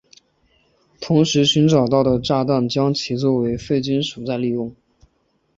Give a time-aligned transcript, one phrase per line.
[0.99, 4.75] 同时寻找到的炸弹将其作为废金属再利用。